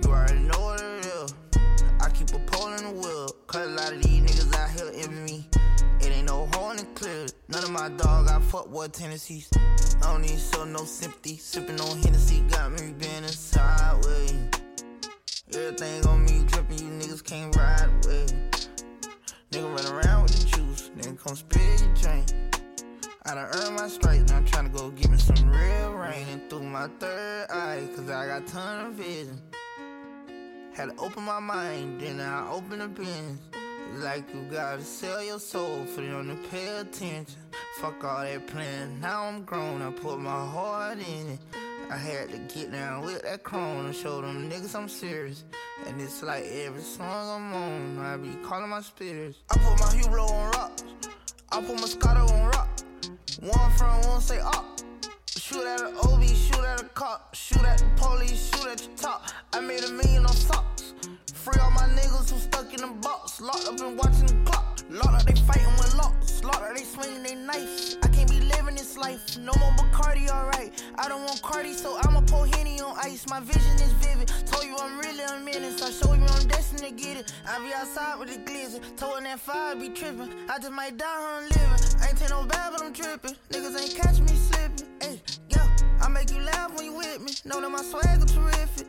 You 0.03 0.11
already 0.11 0.39
know 0.39 0.59
what 0.59 0.81
it 0.81 1.05
is. 1.05 1.33
I 2.01 2.09
keep 2.09 2.29
a 2.33 2.39
pole 2.39 2.73
in 2.73 2.83
the 2.83 2.91
wheel. 2.91 3.29
Cause 3.47 3.67
a 3.67 3.71
lot 3.71 3.93
of 3.93 4.01
these 4.01 4.21
niggas 4.21 4.55
out 4.55 4.69
here 4.71 4.91
envy 5.03 5.33
me. 5.33 5.49
It 6.01 6.11
ain't 6.11 6.27
no 6.27 6.47
horn 6.53 6.79
and 6.79 6.95
clear. 6.95 7.25
None 7.47 7.63
of 7.63 7.71
my 7.71 7.89
dog 7.89 8.27
got 8.27 8.41
fuckboy 8.41 8.91
tendencies. 8.91 9.49
I 10.03 10.11
don't 10.11 10.21
need 10.21 10.39
show 10.39 10.65
no 10.65 10.83
sympathy. 10.83 11.37
Sipping 11.37 11.79
on 11.79 12.01
Hennessy 12.01 12.41
got 12.49 12.71
me 12.71 12.93
bending 12.97 13.31
sideways. 13.31 14.35
Everything 15.53 16.05
on 16.07 16.25
me 16.25 16.43
dripping, 16.47 16.79
you 16.79 16.89
niggas 16.89 17.23
can't 17.23 17.55
ride 17.55 17.89
with. 18.05 18.33
Nigga 19.51 19.75
run 19.75 19.85
around 19.93 20.23
with 20.23 20.39
the 20.39 20.57
juice, 20.57 20.91
then 20.97 21.15
come 21.17 21.35
spit 21.35 21.81
your 21.81 21.93
drink. 21.95 22.54
I 23.27 23.33
done 23.33 23.49
earned 23.55 23.75
my 23.75 23.87
stripes, 23.87 24.29
now 24.29 24.37
I'm 24.37 24.45
trying 24.45 24.65
to 24.65 24.77
go 24.77 24.91
get 24.91 25.09
me 25.09 25.17
some 25.17 25.49
real 25.49 25.93
rain. 25.93 26.27
And 26.31 26.47
through 26.47 26.61
my 26.61 26.87
third 26.99 27.47
eye, 27.49 27.89
cause 27.95 28.07
I 28.07 28.27
got 28.27 28.45
ton 28.45 28.85
of 28.85 28.93
vision. 28.93 29.41
Had 30.73 30.89
to 30.89 30.95
open 31.03 31.23
my 31.23 31.39
mind, 31.39 32.01
then 32.01 32.19
I 32.19 32.47
open 32.51 32.77
the 32.77 32.87
business. 32.87 33.39
Like 33.95 34.31
you 34.31 34.43
gotta 34.51 34.83
sell 34.83 35.23
your 35.23 35.39
soul 35.39 35.85
for 35.85 36.01
them 36.01 36.27
to 36.29 36.49
pay 36.49 36.67
attention. 36.77 37.41
Fuck 37.77 38.03
all 38.03 38.21
that 38.21 38.45
plan, 38.45 38.99
now 39.01 39.23
I'm 39.23 39.43
grown, 39.43 39.81
I 39.81 39.89
put 39.89 40.19
my 40.19 40.45
heart 40.45 40.99
in 40.99 41.29
it. 41.29 41.39
I 41.89 41.97
had 41.97 42.29
to 42.29 42.37
get 42.37 42.71
down 42.71 43.05
with 43.05 43.23
that 43.23 43.41
chrome 43.41 43.87
and 43.87 43.95
show 43.95 44.21
them 44.21 44.51
niggas 44.51 44.75
I'm 44.75 44.87
serious. 44.87 45.45
And 45.87 45.99
it's 45.99 46.21
like 46.21 46.45
every 46.45 46.81
song 46.81 47.07
I'm 47.07 47.53
on, 47.53 48.05
I 48.05 48.17
be 48.17 48.35
calling 48.47 48.69
my 48.69 48.81
spirits. 48.81 49.39
I 49.49 49.57
put 49.57 49.79
my 49.79 49.85
Hublot 49.87 50.29
on 50.29 50.51
rocks, 50.51 50.83
I 51.51 51.61
put 51.61 51.75
my 51.75 51.87
Scotto 51.87 52.31
on 52.31 52.51
rock. 52.51 52.74
One 53.41 53.71
front, 53.71 54.05
one 54.07 54.21
say 54.21 54.39
up. 54.39 54.65
Shoot 55.27 55.65
at 55.65 55.81
an 55.81 55.93
OB, 55.97 56.23
shoot 56.23 56.63
at 56.63 56.81
a 56.81 56.85
cop, 56.85 57.35
shoot 57.35 57.63
at 57.63 57.79
the 57.79 57.85
police, 57.97 58.51
shoot 58.55 58.67
at 58.67 58.81
your 58.85 58.95
top. 58.95 59.27
I 59.53 59.59
made 59.59 59.83
a 59.83 59.91
million 59.91 60.25
on 60.25 60.33
socks. 60.33 60.93
Free 61.33 61.59
all 61.61 61.71
my 61.71 61.87
niggas 61.89 62.31
who 62.31 62.37
stuck 62.39 62.73
in 62.73 62.81
the 62.81 62.87
box, 63.01 63.41
locked 63.41 63.67
up 63.67 63.79
and 63.81 63.97
watching 63.97 64.27
the 64.27 64.49
clock. 64.49 64.79
Locked 64.89 65.21
up, 65.21 65.23
they 65.23 65.41
fighting 65.41 65.75
with 65.77 65.95
locks. 65.95 66.43
Locked 66.43 66.63
up, 66.63 66.75
they 66.75 66.83
swinging 66.83 67.23
their 67.23 67.35
knife. 67.35 67.95
I 68.03 68.07
can't 68.07 68.29
be 68.29 68.39
living 68.75 68.87
this 68.87 68.97
life. 68.97 69.37
No 69.39 69.53
more 69.59 69.71
Bacardi, 69.73 70.29
alright. 70.29 70.71
I 70.97 71.07
don't 71.07 71.23
want 71.23 71.41
Cardi, 71.41 71.73
so 71.73 71.97
I'ma 72.01 72.21
pour 72.21 72.45
Henny 72.47 72.79
on 72.81 72.95
ice. 72.97 73.27
My 73.29 73.39
vision 73.39 73.75
is 73.75 73.91
vivid. 73.93 74.27
Told 74.45 74.65
you 74.65 74.75
I'm 74.79 74.99
really 74.99 75.23
a 75.23 75.39
menace. 75.39 75.81
I 75.81 75.91
show 75.91 76.13
you 76.13 76.23
I'm 76.23 76.47
destined 76.47 76.83
to 76.83 76.91
get 76.91 77.17
it. 77.17 77.33
I 77.47 77.59
be 77.59 77.73
outside 77.73 78.19
with 78.19 78.29
the 78.29 78.51
glizzy. 78.51 78.79
Told 78.97 79.23
that 79.23 79.39
fire 79.39 79.75
be 79.75 79.89
tripping. 79.89 80.29
I 80.49 80.57
just 80.59 80.71
might 80.71 80.97
die 80.97 81.05
on 81.05 81.43
living. 81.43 82.01
I 82.01 82.07
ain't 82.09 82.17
take 82.17 82.29
no 82.29 82.45
bad, 82.45 82.73
but 82.73 82.83
I'm 82.83 82.93
tripping. 82.93 83.35
Niggas 83.49 83.81
ain't 83.81 83.95
catch 83.95 84.19
me 84.19 84.35
slipping. 84.35 84.87
Hey, 85.01 85.21
yeah. 85.49 85.67
I 86.01 86.09
make 86.09 86.31
you 86.31 86.41
laugh 86.41 86.75
when 86.75 86.85
you 86.85 86.93
with 86.93 87.21
me. 87.21 87.31
Know 87.45 87.61
that 87.61 87.69
my 87.69 87.81
swagger 87.81 88.25
terrific. 88.25 88.87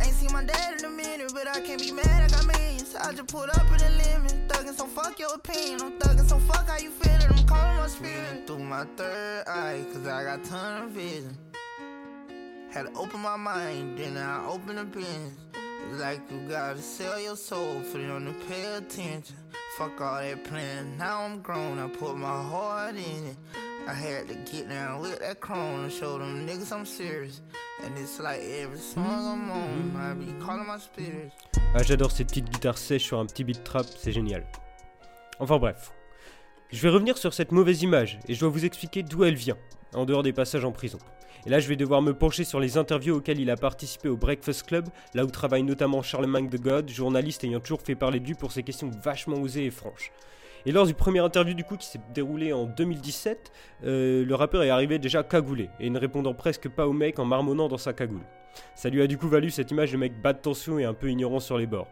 Ain't 0.00 0.14
seen 0.14 0.32
my 0.32 0.44
dad 0.44 0.78
in 0.78 0.84
a 0.84 0.90
minute, 0.90 1.32
but 1.32 1.48
I 1.48 1.60
can't 1.60 1.80
be 1.80 1.92
mad. 1.92 2.06
I 2.06 2.28
got 2.28 2.46
I 2.94 3.12
just 3.12 3.28
put 3.28 3.48
up 3.50 3.66
in 3.72 3.78
the 3.78 3.90
limit. 4.04 4.48
Thuggin', 4.48 4.74
so 4.74 4.86
fuck 4.86 5.18
your 5.18 5.34
opinion. 5.34 5.80
I'm 5.82 5.98
thuggin', 5.98 6.28
so 6.28 6.38
fuck 6.38 6.68
how 6.68 6.78
you 6.78 6.90
feelin'. 6.90 7.30
I'm 7.30 7.46
calling 7.46 7.76
my 7.78 7.86
spirit 7.88 8.46
through 8.46 8.60
my 8.60 8.84
third 8.96 9.44
eye, 9.48 9.84
cause 9.92 10.06
I 10.06 10.24
got 10.24 10.44
ton 10.44 10.82
of 10.82 10.90
vision. 10.90 11.36
Had 12.70 12.86
to 12.86 12.92
open 12.92 13.20
my 13.20 13.36
mind, 13.36 13.98
then 13.98 14.16
I 14.16 14.46
open 14.46 14.76
the 14.76 14.84
business. 14.84 15.32
Like 15.92 16.20
you 16.30 16.48
gotta 16.48 16.80
sell 16.82 17.18
your 17.20 17.36
soul 17.36 17.80
for 17.80 17.98
them 17.98 18.26
to 18.26 18.46
pay 18.46 18.64
attention. 18.74 19.36
Fuck 19.78 20.00
all 20.00 20.20
that 20.20 20.44
plan, 20.44 20.96
now 20.98 21.22
I'm 21.22 21.40
grown, 21.40 21.78
I 21.78 21.88
put 21.88 22.16
my 22.16 22.42
heart 22.42 22.96
in 22.96 23.26
it. 23.26 23.36
I 23.86 23.94
had 23.94 24.28
to 24.28 24.34
get 24.34 24.68
down 24.68 25.00
with 25.00 25.20
that 25.20 25.40
chrome 25.40 25.84
and 25.84 25.92
show 25.92 26.18
them 26.18 26.46
niggas 26.46 26.72
I'm 26.72 26.84
serious. 26.84 27.40
Ah, 31.74 31.82
j'adore 31.82 32.10
ces 32.10 32.24
petites 32.24 32.48
guitares 32.48 32.78
sèches 32.78 33.04
sur 33.04 33.18
un 33.18 33.26
petit 33.26 33.44
beat 33.44 33.62
trap, 33.64 33.86
c'est 33.98 34.12
génial. 34.12 34.46
Enfin 35.40 35.58
bref. 35.58 35.92
Je 36.72 36.80
vais 36.80 36.88
revenir 36.88 37.18
sur 37.18 37.34
cette 37.34 37.52
mauvaise 37.52 37.82
image 37.82 38.18
et 38.28 38.34
je 38.34 38.40
dois 38.40 38.48
vous 38.48 38.64
expliquer 38.64 39.02
d'où 39.02 39.24
elle 39.24 39.34
vient, 39.34 39.58
en 39.94 40.04
dehors 40.06 40.22
des 40.22 40.32
passages 40.32 40.64
en 40.64 40.72
prison. 40.72 40.98
Et 41.44 41.50
là, 41.50 41.60
je 41.60 41.68
vais 41.68 41.76
devoir 41.76 42.02
me 42.02 42.12
pencher 42.12 42.44
sur 42.44 42.58
les 42.58 42.76
interviews 42.76 43.16
auxquelles 43.16 43.38
il 43.38 43.50
a 43.50 43.56
participé 43.56 44.08
au 44.08 44.16
Breakfast 44.16 44.64
Club, 44.64 44.88
là 45.14 45.24
où 45.24 45.30
travaille 45.30 45.62
notamment 45.62 46.02
Charlemagne 46.02 46.48
the 46.48 46.60
God, 46.60 46.88
journaliste 46.90 47.44
ayant 47.44 47.60
toujours 47.60 47.82
fait 47.82 47.94
parler 47.94 48.18
de 48.18 48.26
lui 48.26 48.34
pour 48.34 48.52
ses 48.52 48.62
questions 48.62 48.90
vachement 49.04 49.36
osées 49.36 49.66
et 49.66 49.70
franches. 49.70 50.10
Et 50.68 50.72
lors 50.72 50.84
du 50.84 50.94
premier 50.94 51.20
interview 51.20 51.54
du 51.54 51.62
coup 51.62 51.76
qui 51.76 51.86
s'est 51.86 52.00
déroulé 52.12 52.52
en 52.52 52.64
2017, 52.64 53.52
euh, 53.84 54.24
le 54.24 54.34
rappeur 54.34 54.64
est 54.64 54.70
arrivé 54.70 54.98
déjà 54.98 55.22
cagoulé 55.22 55.70
et 55.78 55.88
ne 55.90 55.98
répondant 55.98 56.34
presque 56.34 56.68
pas 56.68 56.88
au 56.88 56.92
mec 56.92 57.20
en 57.20 57.24
marmonnant 57.24 57.68
dans 57.68 57.78
sa 57.78 57.92
cagoule. 57.92 58.24
Ça 58.74 58.90
lui 58.90 59.00
a 59.00 59.06
du 59.06 59.16
coup 59.16 59.28
valu 59.28 59.50
cette 59.50 59.70
image 59.70 59.92
de 59.92 59.96
mec 59.96 60.20
bas 60.20 60.32
de 60.32 60.38
tension 60.38 60.80
et 60.80 60.84
un 60.84 60.92
peu 60.92 61.08
ignorant 61.08 61.38
sur 61.38 61.56
les 61.56 61.66
bords. 61.66 61.86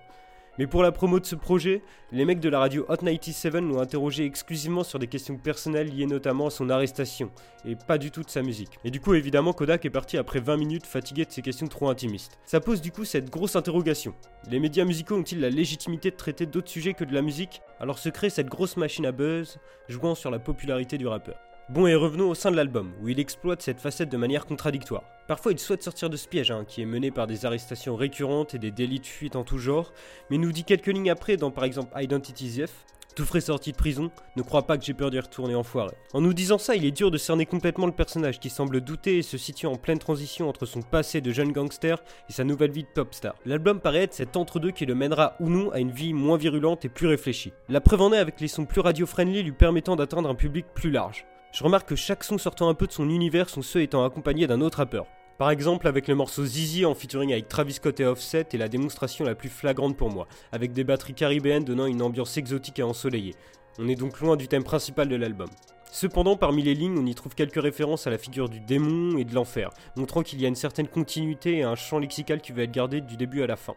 Mais 0.57 0.69
pour 0.69 0.85
la 0.85 0.93
promo 0.93 1.19
de 1.19 1.27
ce 1.27 1.35
projet, 1.35 1.83
les 2.13 2.25
mecs 2.25 2.39
de 2.39 2.49
la 2.49 2.61
radio 2.61 2.85
Hot 2.89 2.99
97 2.99 3.55
l'ont 3.55 3.81
interrogé 3.81 4.25
exclusivement 4.25 4.85
sur 4.85 5.01
des 5.01 5.09
questions 5.09 5.37
personnelles 5.37 5.89
liées 5.89 6.07
notamment 6.07 6.47
à 6.47 6.51
son 6.51 6.71
arrestation, 6.71 7.33
et 7.65 7.75
pas 7.75 7.99
du 7.99 8.13
tout 8.13 8.23
de 8.23 8.31
sa 8.31 8.43
musique. 8.43 8.79
Et 8.85 8.93
du 8.93 9.01
coup, 9.01 9.15
évidemment, 9.15 9.53
Kodak 9.53 9.85
est 9.85 9.91
parti 9.91 10.17
après 10.17 10.39
20 10.39 10.57
minutes 10.57 10.87
fatigué 10.87 11.25
de 11.25 11.33
ces 11.33 11.43
questions 11.43 11.67
trop 11.67 11.89
intimistes. 11.89 12.39
Ça 12.47 12.61
pose 12.61 12.81
du 12.81 12.93
coup 12.93 13.05
cette 13.05 13.31
grosse 13.31 13.57
interrogation. 13.57 14.15
Les 14.49 14.61
médias 14.61 14.85
musicaux 14.85 15.17
ont-ils 15.17 15.41
la 15.41 15.51
légitimité 15.51 16.13
de 16.13 16.17
traiter 16.17 16.47
d'autres 16.47 16.71
sujets 16.71 16.95
que 16.95 17.05
de 17.05 17.15
la 17.15 17.23
musique? 17.23 17.61
Alors 17.81 17.99
se 17.99 18.09
crée 18.09 18.31
cette 18.31 18.49
grosse 18.49 18.77
machine 18.77 19.07
à 19.07 19.13
buzz, 19.13 19.59
jouant 19.89 20.15
sur 20.15 20.31
la 20.31 20.39
popularité 20.39 20.99
du 20.99 21.09
rappeur. 21.09 21.37
Bon 21.71 21.87
et 21.87 21.95
revenons 21.95 22.29
au 22.29 22.35
sein 22.35 22.51
de 22.51 22.57
l'album, 22.57 22.93
où 23.03 23.09
il 23.09 23.19
exploite 23.19 23.63
cette 23.63 23.81
facette 23.81 24.11
de 24.11 24.19
manière 24.19 24.45
contradictoire. 24.45 25.03
Parfois 25.27 25.51
il 25.51 25.59
souhaite 25.59 25.83
sortir 25.83 26.11
de 26.11 26.17
ce 26.19 26.29
piège, 26.29 26.51
hein, 26.51 26.67
qui 26.69 26.83
est 26.83 26.87
mené 26.87 27.11
par 27.11 27.27
des 27.27 27.47
arrestations 27.47 27.97
récurrentes 27.97 28.55
et 28.55 28.59
des 28.59 28.71
délits 28.71 29.01
de 29.01 29.07
fuite 29.07 29.35
en 29.35 29.45
tout 29.45 29.57
genre, 29.57 29.91
mais 30.29 30.37
nous 30.37 30.53
dit 30.53 30.65
quelques 30.65 30.89
lignes 30.89 31.11
après 31.11 31.39
dans 31.39 31.51
par 31.51 31.65
exemple 31.65 31.99
Identity 31.99 32.51
ZF, 32.51 32.85
tout 33.15 33.25
frais 33.25 33.41
sorti 33.41 33.73
de 33.73 33.79
prison, 33.79 34.11
ne 34.37 34.43
crois 34.43 34.67
pas 34.67 34.77
que 34.77 34.85
j'ai 34.85 34.93
peur 34.93 35.11
d'y 35.11 35.19
retourner 35.19 35.55
enfoiré. 35.55 35.95
En 36.13 36.21
nous 36.21 36.35
disant 36.35 36.59
ça, 36.59 36.77
il 36.77 36.85
est 36.85 36.91
dur 36.91 37.11
de 37.11 37.17
cerner 37.17 37.47
complètement 37.47 37.87
le 37.87 37.93
personnage 37.93 38.41
qui 38.41 38.51
semble 38.51 38.83
douter 38.83 39.17
et 39.17 39.23
se 39.23 39.39
situe 39.39 39.67
en 39.67 39.77
pleine 39.77 39.99
transition 39.99 40.51
entre 40.51 40.67
son 40.67 40.83
passé 40.83 41.23
de 41.23 41.33
jeune 41.33 41.53
gangster 41.53 42.03
et 42.29 42.33
sa 42.35 42.45
nouvelle 42.45 42.73
vie 42.73 42.83
de 42.83 42.89
pop 42.89 43.15
star. 43.15 43.37
L'album 43.47 43.81
paraît 43.81 44.03
être 44.03 44.13
cet 44.13 44.37
entre-deux 44.37 44.73
qui 44.73 44.85
le 44.85 44.95
mènera 44.95 45.35
ou 45.41 45.49
non 45.49 45.71
à 45.73 45.79
une 45.79 45.93
vie 45.93 46.13
moins 46.13 46.37
virulente 46.37 46.85
et 46.85 46.91
plus 46.91 47.07
réfléchie. 47.07 47.55
La 47.71 47.81
preuve 47.81 48.03
en 48.03 48.13
est 48.13 48.19
avec 48.19 48.39
les 48.43 48.49
sons 48.49 48.67
plus 48.67 48.83
radio-friendly 48.83 49.43
lui 49.43 49.53
permettant 49.53 49.97
d'atteindre 49.97 50.29
un 50.29 50.35
public 50.35 50.67
plus 50.75 50.91
large. 50.91 51.25
Je 51.55 51.63
remarque 51.63 51.91
que 51.91 51.95
chaque 51.95 52.25
son 52.25 52.37
sortant 52.37 52.69
un 52.69 52.75
peu 52.75 52.89
de 52.89 52.93
son 52.93 53.09
univers 53.09 53.49
sont 53.49 53.63
ceux 53.63 53.81
étant 53.81 54.05
accompagnés 54.05 54.49
d'un 54.49 54.61
autre 54.61 54.79
rappeur. 54.79 55.07
Par 55.39 55.51
exemple 55.51 55.87
avec 55.87 56.09
le 56.09 56.17
morceau 56.17 56.45
Zizi 56.45 56.85
en 56.85 56.97
featuring 56.97 57.33
avec 57.33 57.47
Travis 57.47 57.75
Scott 57.75 58.01
et 58.01 58.07
Offset 58.07 58.49
est 58.53 58.57
la 58.59 58.67
démonstration 58.67 59.25
la 59.25 59.37
plus 59.37 59.51
flagrante 59.51 59.97
pour 59.97 60.11
moi, 60.11 60.27
avec 60.51 60.73
des 60.73 60.83
batteries 60.83 61.15
caribéennes 61.15 61.63
donnant 61.63 61.87
une 61.87 62.03
ambiance 62.03 62.37
exotique 62.39 62.81
et 62.81 62.83
ensoleillée. 62.83 63.37
On 63.79 63.87
est 63.87 63.95
donc 63.95 64.19
loin 64.19 64.35
du 64.35 64.49
thème 64.49 64.65
principal 64.65 65.09
de 65.09 65.15
l'album. 65.15 65.49
Cependant, 65.93 66.37
parmi 66.37 66.65
les 66.65 66.75
lignes, 66.75 66.99
on 66.99 67.07
y 67.07 67.15
trouve 67.15 67.37
quelques 67.37 67.63
références 67.63 68.09
à 68.09 68.11
la 68.11 68.19
figure 68.19 68.49
du 68.49 68.59
démon 68.59 69.17
et 69.17 69.25
de 69.25 69.33
l'enfer, 69.33 69.71
montrant 69.95 70.25
qu'il 70.25 70.41
y 70.41 70.47
a 70.47 70.49
une 70.49 70.57
certaine 70.57 70.89
continuité 70.89 71.59
et 71.59 71.63
un 71.63 71.77
champ 71.77 72.01
lexical 72.01 72.41
qui 72.41 72.51
va 72.51 72.65
être 72.65 72.73
gardé 72.73 73.01
du 73.01 73.17
début 73.17 73.45
à 73.45 73.47
la 73.47 73.55
fin. 73.55 73.77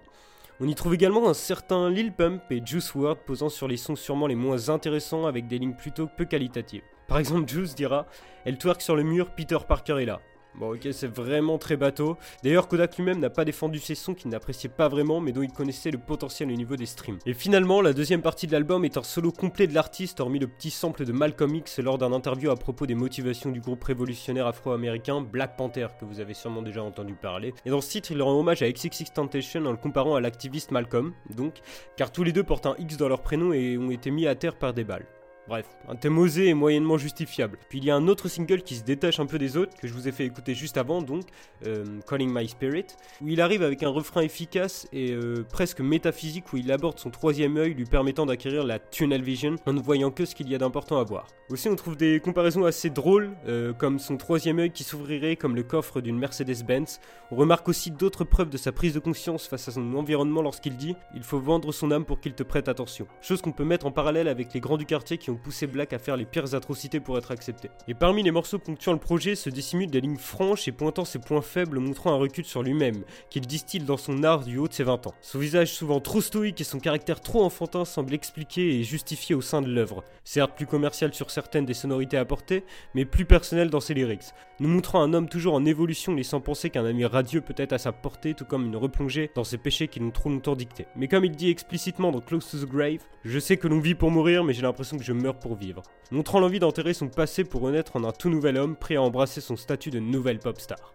On 0.59 0.67
y 0.67 0.73
trouve 0.73 0.95
également 0.95 1.29
un 1.29 1.35
certain 1.35 1.87
Lil 1.91 2.11
Pump 2.11 2.41
et 2.49 2.65
Juice 2.65 2.95
WRLD 2.95 3.19
posant 3.27 3.47
sur 3.47 3.67
les 3.67 3.77
sons 3.77 3.95
sûrement 3.95 4.25
les 4.25 4.33
moins 4.33 4.69
intéressants 4.69 5.27
avec 5.27 5.47
des 5.47 5.59
lignes 5.59 5.75
plutôt 5.75 6.07
peu 6.07 6.25
qualitatives. 6.25 6.81
Par 7.07 7.19
exemple, 7.19 7.47
Juice 7.47 7.75
dira 7.75 8.07
Elle 8.43 8.57
twerk 8.57 8.81
sur 8.81 8.95
le 8.95 9.03
mur, 9.03 9.29
Peter 9.29 9.59
Parker 9.67 10.01
est 10.01 10.05
là. 10.05 10.19
Bon 10.55 10.73
ok 10.73 10.87
c'est 10.91 11.07
vraiment 11.07 11.57
très 11.57 11.77
bateau. 11.77 12.17
D'ailleurs 12.43 12.67
Kodak 12.67 12.97
lui-même 12.97 13.19
n'a 13.19 13.29
pas 13.29 13.45
défendu 13.45 13.79
ces 13.79 13.95
sons 13.95 14.15
qu'il 14.15 14.31
n'appréciait 14.31 14.69
pas 14.69 14.87
vraiment 14.87 15.19
mais 15.19 15.31
dont 15.31 15.43
il 15.43 15.51
connaissait 15.51 15.91
le 15.91 15.99
potentiel 15.99 16.49
au 16.49 16.55
niveau 16.55 16.75
des 16.75 16.85
streams. 16.85 17.19
Et 17.25 17.33
finalement 17.33 17.81
la 17.81 17.93
deuxième 17.93 18.21
partie 18.21 18.47
de 18.47 18.51
l'album 18.53 18.83
est 18.83 18.97
un 18.97 19.03
solo 19.03 19.31
complet 19.31 19.67
de 19.67 19.73
l'artiste 19.73 20.19
hormis 20.19 20.39
le 20.39 20.47
petit 20.47 20.71
sample 20.71 21.05
de 21.05 21.11
Malcolm 21.11 21.53
X 21.55 21.79
lors 21.79 21.97
d'un 21.97 22.11
interview 22.11 22.49
à 22.49 22.55
propos 22.55 22.87
des 22.87 22.95
motivations 22.95 23.51
du 23.51 23.61
groupe 23.61 23.83
révolutionnaire 23.83 24.47
afro-américain 24.47 25.21
Black 25.21 25.57
Panther 25.57 25.87
que 25.99 26.05
vous 26.05 26.19
avez 26.19 26.33
sûrement 26.33 26.61
déjà 26.61 26.83
entendu 26.83 27.13
parler. 27.13 27.53
Et 27.65 27.69
dans 27.69 27.81
ce 27.81 27.89
titre 27.89 28.11
il 28.11 28.21
rend 28.21 28.39
hommage 28.39 28.61
à 28.63 28.71
XXX 28.71 29.13
Temptation 29.13 29.65
en 29.65 29.71
le 29.71 29.77
comparant 29.77 30.15
à 30.15 30.21
l'activiste 30.21 30.71
Malcolm 30.71 31.13
donc 31.35 31.55
car 31.97 32.11
tous 32.11 32.23
les 32.23 32.31
deux 32.31 32.43
portent 32.43 32.65
un 32.65 32.75
X 32.79 32.97
dans 32.97 33.09
leur 33.09 33.21
prénom 33.21 33.53
et 33.53 33.77
ont 33.77 33.91
été 33.91 34.11
mis 34.11 34.27
à 34.27 34.35
terre 34.35 34.55
par 34.55 34.73
des 34.73 34.83
balles. 34.83 35.05
Bref, 35.47 35.65
un 35.87 35.95
thème 35.95 36.17
osé 36.17 36.47
et 36.47 36.53
moyennement 36.53 36.97
justifiable. 36.97 37.57
Puis 37.69 37.79
il 37.79 37.85
y 37.85 37.91
a 37.91 37.95
un 37.95 38.09
autre 38.09 38.27
single 38.27 38.63
qui 38.63 38.75
se 38.75 38.83
détache 38.83 39.21
un 39.21 39.25
peu 39.25 39.37
des 39.37 39.55
autres, 39.55 39.77
que 39.77 39.87
je 39.87 39.93
vous 39.93 40.09
ai 40.09 40.11
fait 40.11 40.25
écouter 40.25 40.53
juste 40.53 40.75
avant, 40.75 41.01
donc, 41.01 41.23
euh, 41.65 41.85
Calling 42.05 42.29
My 42.33 42.47
Spirit, 42.49 42.87
où 43.21 43.29
il 43.29 43.39
arrive 43.39 43.63
avec 43.63 43.81
un 43.81 43.89
refrain 43.89 44.21
efficace 44.21 44.87
et 44.91 45.13
euh, 45.13 45.45
presque 45.49 45.79
métaphysique 45.79 46.51
où 46.51 46.57
il 46.57 46.69
aborde 46.69 46.99
son 46.99 47.11
troisième 47.11 47.55
œil 47.55 47.73
lui 47.73 47.85
permettant 47.85 48.25
d'acquérir 48.25 48.65
la 48.65 48.77
tunnel 48.77 49.21
vision 49.21 49.55
en 49.65 49.73
ne 49.73 49.79
voyant 49.79 50.11
que 50.11 50.25
ce 50.25 50.35
qu'il 50.35 50.49
y 50.49 50.55
a 50.55 50.57
d'important 50.57 50.99
à 50.99 51.03
voir. 51.05 51.27
Aussi 51.49 51.69
on 51.69 51.75
trouve 51.77 51.95
des 51.95 52.19
comparaisons 52.19 52.65
assez 52.65 52.89
drôles, 52.89 53.31
euh, 53.47 53.71
comme 53.71 53.99
son 53.99 54.17
troisième 54.17 54.59
œil 54.59 54.71
qui 54.71 54.83
s'ouvrirait 54.83 55.37
comme 55.37 55.55
le 55.55 55.63
coffre 55.63 56.01
d'une 56.01 56.19
Mercedes-Benz. 56.19 56.99
On 57.31 57.37
remarque 57.37 57.69
aussi 57.69 57.89
d'autres 57.89 58.25
preuves 58.25 58.49
de 58.49 58.57
sa 58.57 58.73
prise 58.73 58.93
de 58.93 58.99
conscience 58.99 59.47
face 59.47 59.69
à 59.69 59.71
son 59.71 59.93
environnement 59.95 60.41
lorsqu'il 60.41 60.75
dit 60.75 60.95
«Il 61.15 61.23
faut 61.23 61.39
vendre 61.39 61.71
son 61.71 61.91
âme 61.91 62.03
pour 62.03 62.19
qu'il 62.19 62.33
te 62.33 62.43
prête 62.43 62.67
attention». 62.67 63.07
Chose 63.21 63.41
qu'on 63.41 63.53
peut 63.53 63.63
mettre 63.63 63.85
en 63.85 63.91
parallèle 63.91 64.27
avec 64.27 64.53
les 64.53 64.59
grands 64.59 64.77
du 64.77 64.85
quartier 64.85 65.17
qui 65.17 65.29
ont 65.29 65.36
poussé 65.37 65.67
Black 65.67 65.93
à 65.93 65.99
faire 65.99 66.17
les 66.17 66.25
pires 66.25 66.55
atrocités 66.55 66.99
pour 66.99 67.17
être 67.17 67.31
accepté. 67.31 67.69
Et 67.87 67.93
parmi 67.93 68.23
les 68.23 68.31
morceaux 68.31 68.59
ponctuant 68.59 68.93
le 68.93 68.99
projet 68.99 69.35
se 69.35 69.49
dissimulent 69.49 69.89
des 69.89 70.01
lignes 70.01 70.17
franches 70.17 70.67
et 70.67 70.71
pointant 70.71 71.05
ses 71.05 71.19
points 71.19 71.41
faibles 71.41 71.79
montrant 71.79 72.11
un 72.11 72.17
recul 72.17 72.45
sur 72.45 72.63
lui-même, 72.63 73.03
qu'il 73.29 73.47
distille 73.47 73.81
dans 73.81 73.97
son 73.97 74.23
art 74.23 74.43
du 74.43 74.57
haut 74.57 74.67
de 74.67 74.73
ses 74.73 74.83
20 74.83 75.07
ans. 75.07 75.13
Son 75.21 75.39
visage 75.39 75.71
souvent 75.73 75.99
trop 75.99 76.21
stoïque 76.21 76.61
et 76.61 76.63
son 76.63 76.79
caractère 76.79 77.21
trop 77.21 77.43
enfantin 77.43 77.85
semblent 77.85 78.13
expliquer 78.13 78.79
et 78.79 78.83
justifier 78.83 79.35
au 79.35 79.41
sein 79.41 79.61
de 79.61 79.71
l'œuvre. 79.71 80.03
Certes 80.23 80.55
plus 80.55 80.65
commercial 80.65 81.13
sur 81.13 81.31
certaines 81.31 81.65
des 81.65 81.73
sonorités 81.73 82.17
apportées, 82.17 82.63
mais 82.95 83.05
plus 83.05 83.25
personnel 83.25 83.69
dans 83.69 83.79
ses 83.79 83.93
lyrics, 83.93 84.33
nous 84.59 84.69
montrant 84.69 85.01
un 85.01 85.13
homme 85.13 85.29
toujours 85.29 85.53
en 85.53 85.65
évolution 85.65 86.15
laissant 86.15 86.41
penser 86.41 86.69
qu'un 86.69 86.85
ami 86.85 87.05
radieux 87.05 87.41
peut 87.41 87.53
être 87.57 87.73
à 87.73 87.77
sa 87.77 87.91
portée 87.91 88.33
tout 88.33 88.45
comme 88.45 88.65
une 88.65 88.75
replongée 88.75 89.31
dans 89.35 89.43
ses 89.43 89.57
péchés 89.57 89.87
qui 89.87 89.99
l'ont 89.99 90.11
trop 90.11 90.29
longtemps 90.29 90.55
dicté. 90.55 90.87
Mais 90.95 91.07
comme 91.07 91.25
il 91.25 91.35
dit 91.35 91.49
explicitement 91.49 92.11
dans 92.11 92.21
Close 92.21 92.49
to 92.49 92.59
the 92.59 92.69
Grave, 92.69 93.03
je 93.23 93.39
sais 93.39 93.57
que 93.57 93.67
l'on 93.67 93.79
vit 93.79 93.95
pour 93.95 94.11
mourir 94.11 94.43
mais 94.43 94.53
j'ai 94.53 94.61
l'impression 94.61 94.97
que 94.97 95.03
je 95.03 95.13
meurs 95.13 95.26
pour 95.35 95.55
vivre 95.55 95.83
montrant 96.11 96.39
l'envie 96.39 96.59
d'enterrer 96.59 96.93
son 96.93 97.07
passé 97.07 97.43
pour 97.43 97.61
renaître 97.61 97.95
en 97.95 98.03
un 98.03 98.11
tout 98.11 98.29
nouvel 98.29 98.57
homme 98.57 98.75
prêt 98.75 98.95
à 98.95 99.01
embrasser 99.01 99.41
son 99.41 99.55
statut 99.55 99.89
de 99.89 99.99
nouvelle 99.99 100.39
pop 100.39 100.59
star. 100.59 100.93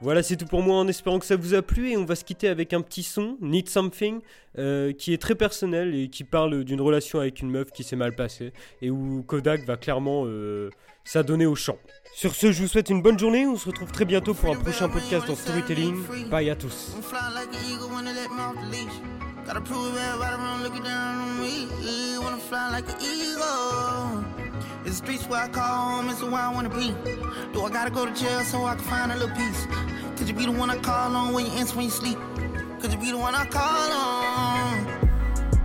Voilà, 0.00 0.22
c'est 0.22 0.36
tout 0.36 0.46
pour 0.46 0.62
moi 0.62 0.76
en 0.76 0.86
espérant 0.86 1.18
que 1.18 1.26
ça 1.26 1.34
vous 1.34 1.54
a 1.54 1.62
plu 1.62 1.90
et 1.90 1.96
on 1.96 2.04
va 2.04 2.14
se 2.14 2.22
quitter 2.22 2.46
avec 2.46 2.72
un 2.72 2.82
petit 2.82 3.02
son, 3.02 3.36
Need 3.40 3.68
Something, 3.68 4.20
euh, 4.56 4.92
qui 4.92 5.12
est 5.12 5.20
très 5.20 5.34
personnel 5.34 5.92
et 5.92 6.08
qui 6.08 6.22
parle 6.22 6.62
d'une 6.62 6.80
relation 6.80 7.18
avec 7.18 7.40
une 7.40 7.50
meuf 7.50 7.72
qui 7.72 7.82
s'est 7.82 7.96
mal 7.96 8.14
passée 8.14 8.52
et 8.80 8.92
où 8.92 9.24
Kodak 9.24 9.64
va 9.66 9.76
clairement 9.76 10.22
euh, 10.26 10.70
s'adonner 11.04 11.46
au 11.46 11.56
chant. 11.56 11.78
Sur 12.14 12.36
ce, 12.36 12.52
je 12.52 12.62
vous 12.62 12.68
souhaite 12.68 12.90
une 12.90 13.02
bonne 13.02 13.18
journée, 13.18 13.44
on 13.44 13.56
se 13.56 13.66
retrouve 13.66 13.90
très 13.90 14.04
bientôt 14.04 14.34
pour 14.34 14.54
un 14.54 14.60
prochain 14.60 14.88
podcast 14.88 15.26
dans 15.26 15.34
Storytelling. 15.34 15.96
Bye 16.30 16.50
à 16.50 16.54
tous. 16.54 16.96
Gotta 19.48 19.62
prove 19.62 19.96
everybody 19.96 20.34
around 20.34 20.62
looking 20.62 20.82
down 20.82 21.22
on 21.22 21.40
me. 21.40 21.68
Wanna 22.18 22.36
fly 22.36 22.68
like 22.70 22.86
an 22.86 22.96
eagle. 23.00 24.22
It's 24.84 25.00
the 25.00 25.06
streets 25.06 25.26
where 25.26 25.40
I 25.40 25.48
call 25.48 25.64
home, 25.64 26.10
it's 26.10 26.20
the 26.20 26.26
where 26.26 26.42
I 26.42 26.52
wanna 26.52 26.68
be. 26.68 26.94
Do 27.54 27.64
I 27.64 27.70
gotta 27.70 27.88
go 27.88 28.04
to 28.04 28.12
jail 28.12 28.40
so 28.40 28.66
I 28.66 28.74
can 28.74 28.84
find 28.84 29.10
a 29.10 29.16
little 29.16 29.34
peace? 29.34 29.66
Could 30.18 30.28
you 30.28 30.34
be 30.34 30.44
the 30.44 30.52
one 30.52 30.68
I 30.68 30.76
call 30.76 31.16
on 31.16 31.32
when 31.32 31.46
you 31.46 31.52
answer 31.52 31.76
when 31.76 31.86
you 31.86 31.90
sleep? 31.90 32.18
Could 32.82 32.92
you 32.92 32.98
be 32.98 33.10
the 33.10 33.16
one 33.16 33.34
I 33.34 33.46
call 33.46 33.90
on? 33.90 34.86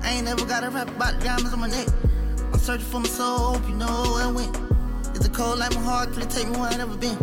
I 0.01 0.13
ain't 0.13 0.23
never 0.23 0.45
gotta 0.45 0.69
rap 0.69 0.87
about 0.87 1.19
the 1.19 1.25
diamonds 1.25 1.51
on 1.51 1.59
my 1.59 1.67
neck. 1.67 1.89
I'm 2.53 2.59
searching 2.59 2.85
for 2.85 3.01
my 3.01 3.09
soul, 3.09 3.37
hope 3.37 3.67
you 3.67 3.75
know 3.75 4.13
where 4.13 4.27
I 4.27 4.31
went. 4.31 4.55
Is 5.17 5.25
it 5.25 5.33
cold 5.33 5.59
like 5.59 5.75
my 5.75 5.81
heart? 5.81 6.13
Could 6.13 6.23
it 6.23 6.29
take 6.29 6.47
me 6.47 6.55
where 6.57 6.69
I 6.69 6.77
never 6.77 6.95
been? 6.95 7.17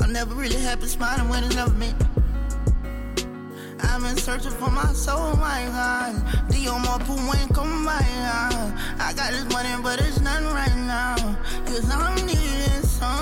I'm 0.00 0.12
never 0.12 0.34
really 0.34 0.60
happy 0.60 0.88
smiling 0.88 1.30
when 1.30 1.42
it's 1.42 1.56
never 1.56 1.72
meant. 1.72 2.05
I've 3.96 4.02
been 4.02 4.18
searching 4.18 4.50
for 4.50 4.70
my 4.70 4.92
soul, 4.92 5.36
my 5.36 5.64
God. 5.72 6.22
More 6.84 6.98
pool 6.98 7.34
ain't 7.34 7.54
come 7.54 7.86
by. 7.86 7.96
I 8.98 9.14
got 9.16 9.30
this 9.30 9.46
money, 9.50 9.70
but 9.82 9.98
it's 10.02 10.20
nothing 10.20 10.48
right 10.48 10.76
now. 10.76 11.16
Cause 11.64 11.90
I'm 11.90 12.14
needing 12.26 12.82
something. 12.82 13.16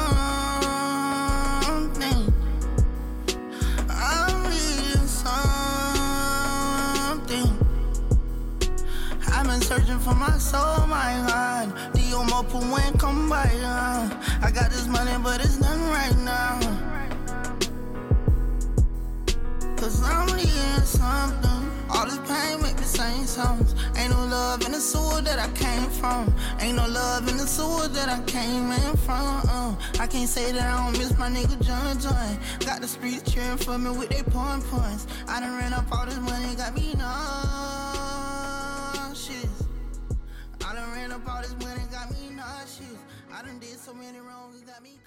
I'm 3.88 4.42
needing 4.50 5.06
something. 5.06 5.46
I've 9.32 9.46
been 9.46 9.60
searching 9.60 10.00
for 10.00 10.14
my 10.14 10.36
soul, 10.38 10.88
my 10.88 11.24
God. 11.28 11.72
More 12.28 12.42
pool 12.42 12.78
ain't 12.80 12.98
come 12.98 13.28
by. 13.28 13.48
I 14.42 14.50
got 14.52 14.72
this 14.72 14.88
money, 14.88 15.16
but 15.22 15.40
it's 15.40 15.60
nothing 15.60 15.88
right 15.90 16.16
now. 16.18 16.83
Cause 19.84 20.00
I'm 20.02 20.26
needing 20.34 20.80
something. 20.80 21.70
All 21.90 22.06
this 22.06 22.16
pain 22.26 22.62
make 22.62 22.78
me 22.78 22.84
sing 22.84 23.26
songs. 23.26 23.74
Ain't 23.98 24.12
no 24.12 24.24
love 24.24 24.64
in 24.64 24.72
the 24.72 24.80
sewer 24.80 25.20
that 25.20 25.38
I 25.38 25.46
came 25.52 25.90
from. 25.90 26.34
Ain't 26.58 26.76
no 26.76 26.88
love 26.88 27.28
in 27.28 27.36
the 27.36 27.46
sewer 27.46 27.88
that 27.88 28.08
I 28.08 28.22
came 28.22 28.72
in 28.72 28.96
from. 29.04 29.42
Uh, 29.46 29.74
I 30.00 30.06
can't 30.06 30.26
say 30.26 30.52
that 30.52 30.62
I 30.72 30.84
don't 30.84 30.96
miss 30.98 31.14
my 31.18 31.28
nigga 31.28 31.60
John 31.60 32.00
John. 32.00 32.38
Got 32.60 32.80
the 32.80 32.88
streets 32.88 33.30
cheering 33.30 33.58
for 33.58 33.76
me 33.76 33.90
with 33.90 34.08
their 34.08 34.24
point 34.24 34.64
points. 34.70 35.06
I 35.28 35.40
done 35.40 35.54
ran 35.58 35.74
up 35.74 35.84
all 35.92 36.06
this 36.06 36.18
money, 36.18 36.54
got 36.54 36.74
me 36.74 36.94
nauseous. 36.94 37.84
I 40.66 40.74
done 40.76 40.92
ran 40.92 41.12
up 41.12 41.28
all 41.28 41.42
this 41.42 41.54
money, 41.60 41.82
got 41.92 42.10
me 42.10 42.30
nauseous. 42.30 42.96
I 43.30 43.42
done 43.42 43.58
did 43.58 43.78
so 43.78 43.92
many 43.92 44.18
wrongs, 44.18 44.62
got 44.62 44.82
me. 44.82 44.98